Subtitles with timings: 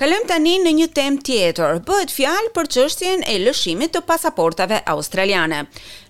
[0.00, 1.74] Kalojm tani në një temë tjetër.
[1.84, 5.58] Bëhet fjalë për çështjen e lëshimit të pasaportave australiane.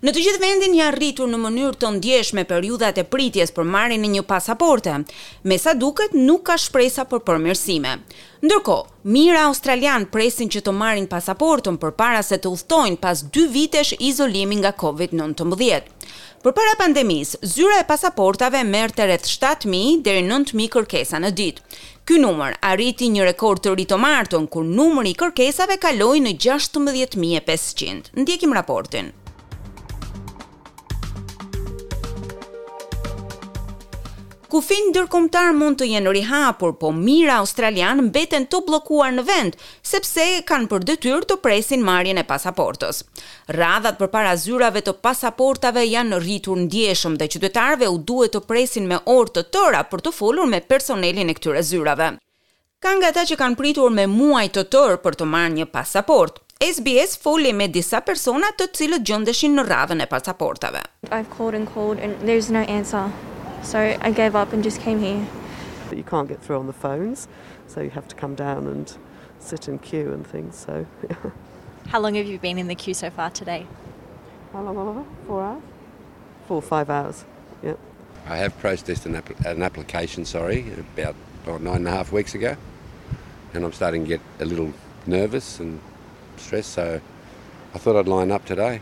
[0.07, 4.07] Në të gjithë vendin janë rritur në mënyrë të ndjeshme periudhat e pritjes për marrjen
[4.07, 4.95] e një pasaporte.
[5.43, 7.97] Me sa duket, nuk ka shpresa për përmirësime.
[8.47, 13.97] Ndërkohë, mira australian presin që të marrin pasaportën përpara se të udhtojnë pas 2 vitesh
[13.99, 15.97] izolimi nga COVID-19.
[16.41, 18.63] Për para pandemis, zyra e pasaportave
[18.97, 21.63] të rreth 7.000 dhe 9.000 kërkesa në ditë.
[22.11, 28.11] Ky numër arriti një rekord të rritë martën, kur numëri i kërkesave kaloi në 16.500.
[28.25, 29.13] Ndjekim raportin.
[34.51, 39.55] Kufin ndërkombëtar mund të jenë rihapur, po mira australian mbeten të bllokuar në vend,
[39.91, 43.05] sepse kanë për detyrë të presin marrjen e pasaportës.
[43.59, 48.99] Radhat përpara zyrave të pasaportave janë rritur ndjeshëm dhe qytetarëve u duhet të presin me
[49.15, 52.11] orë të tëra për të folur me personelin e këtyre zyrave.
[52.83, 56.43] Ka nga ata që kanë pritur me muaj të tërë për të marrë një pasaport.
[56.59, 60.83] SBS foli me disa persona të cilët gjendeshin në radhën e pasaportave.
[61.15, 63.15] I've called and called and there's no answer.
[63.63, 65.25] So I gave up and just came here.
[65.89, 67.29] But you can't get through on the phones,
[67.67, 68.97] so you have to come down and
[69.39, 70.57] sit in queue and things.
[70.57, 70.87] So.
[71.09, 71.17] Yeah.
[71.89, 73.67] How long have you been in the queue so far today?
[74.53, 74.75] How long?
[75.27, 75.61] Four hours.
[76.47, 77.25] Four or five hours.
[77.63, 77.75] Yeah.
[78.27, 80.25] I have processed an, app- an application.
[80.25, 81.15] Sorry, about
[81.45, 82.57] about oh, nine and a half weeks ago,
[83.55, 84.73] and I'm starting to get a little
[85.07, 85.81] nervous and
[86.37, 86.71] stressed.
[86.73, 87.01] So
[87.75, 88.81] I thought I'd line up today.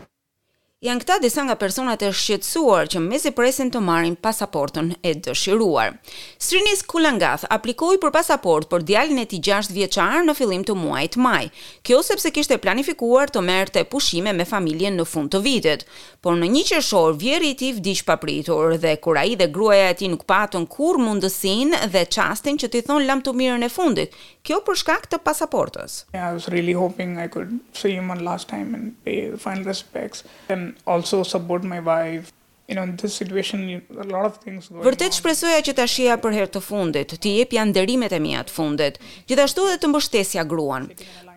[0.87, 5.11] Janë këta disa nga personat e shqetsuar që me si presin të marin pasaportën e
[5.27, 5.97] dëshiruar.
[6.39, 11.19] Srinis Kulangath aplikoi për pasaport për djalin e ti 6 vjeqarë në fillim të muajt
[11.25, 11.41] maj,
[11.83, 15.83] kjo sepse kishte planifikuar të merë të pushime me familjen në fund të vitet.
[16.23, 20.13] Por në një qeshor, vjeri ti vdish papritur dhe kura i dhe gruaja e ti
[20.15, 24.14] nuk patën kur mundësin dhe qastin që ti thonë lam të mirën e fundit,
[24.47, 26.05] kjo për shkak të pasaportës.
[26.14, 29.42] Yeah, I was really hoping I could see him one last time and pay the
[29.48, 30.23] final respects.
[30.48, 32.33] And also support my wife
[32.68, 36.34] you know this situation a lot of things going Vërtet shpresoja që ta shija për
[36.36, 38.98] herë të fundit, të jep janë nderimet e mia të fundit,
[39.30, 40.90] gjithashtu edhe të mbështesja gruan.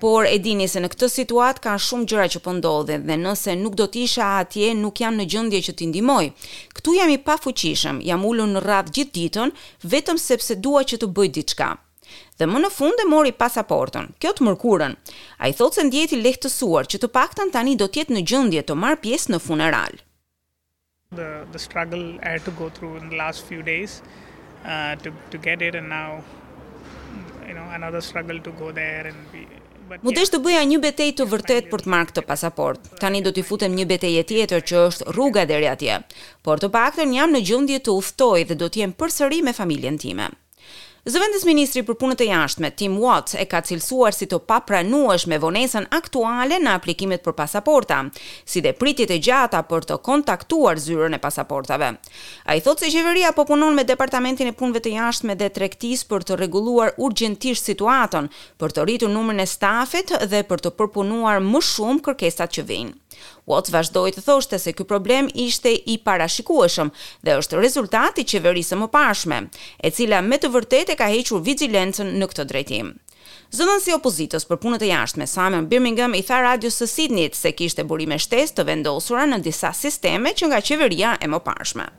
[0.04, 3.56] Por e dini se në këtë situat ka shumë gjëra që po ndodhin dhe nëse
[3.62, 6.26] nuk do të isha atje, nuk jam në gjendje që t'i ndihmoj.
[6.76, 9.56] Ktu jam i pafuqishëm, jam ulur në radh gjithë ditën
[9.96, 11.70] vetëm sepse dua që të bëj diçka
[12.40, 14.10] dhe më në fund e mori pasaportën.
[14.22, 14.96] Kjo të mërkurën.
[15.42, 18.80] A i thotë se ndjeti lehtësuar që të paktan tani do tjetë në gjëndje të
[18.84, 20.00] marë pjesë në funeral.
[21.16, 24.02] The, the struggle had to go through in the last few days
[24.64, 26.22] uh, to, to get it and now
[27.48, 29.48] you know, another struggle to go there and be...
[30.08, 32.86] Mu desh të bëja një betej të vërtet për të marrë këtë pasaport.
[33.04, 35.98] Tani do t'i futem një e tjetër që është rruga deri atje.
[36.48, 40.32] Por të pak jam në gjundje të uftoj dhe do t'jem përsëri me familjen time.
[41.02, 45.40] Zëvendës Ministri për punët e jashtme, Tim Watts, e ka cilësuar si të papranuash me
[45.42, 47.98] vonesën aktuale në aplikimet për pasaporta,
[48.46, 51.90] si dhe pritjet e gjata për të kontaktuar zyrën e pasaportave.
[52.46, 56.06] A i thotë se qeveria po punon me Departamentin e punëve të jashtme dhe trektis
[56.06, 58.30] për të reguluar urgentisht situaton,
[58.62, 63.01] për të rritur numër në stafet dhe për të përpunuar më shumë kërkesat që vinë.
[63.48, 66.92] Watts vazhdoi të thoshte se ky problem ishte i parashikueshëm
[67.26, 69.40] dhe është rezultati i qeverisë më parshme,
[69.90, 72.92] e cila me të vërtetë ka hequr vigjilencën në këtë drejtim.
[73.58, 77.52] Zëdhën si opozitës për punët e jashtme, Samen Birmingham i tha radios së Sidnit se
[77.52, 81.92] kishte burime shtes të vendosura në disa sisteme që nga qeveria e më pashme.